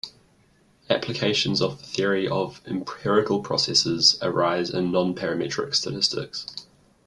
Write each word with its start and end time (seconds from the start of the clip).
Applications 0.89 1.61
of 1.61 1.77
the 1.77 1.85
theory 1.85 2.27
of 2.27 2.59
empirical 2.65 3.43
processes 3.43 4.17
arise 4.23 4.71
in 4.71 4.91
non-parametric 4.91 5.75
statistics. 5.75 6.47